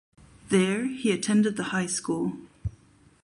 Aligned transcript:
There 0.49 0.85
he 0.87 1.11
attended 1.11 1.57
the 1.57 1.65
high 1.65 1.85
school. 1.85 2.33